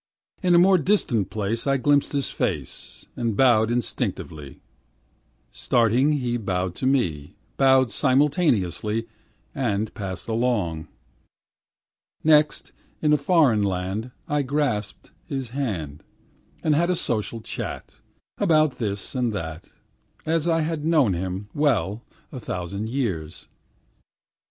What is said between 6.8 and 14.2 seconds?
me, Bowed simultaneously, and passed along. Next, in a foreign land